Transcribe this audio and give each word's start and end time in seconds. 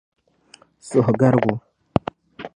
suhugarigu. 0.87 1.53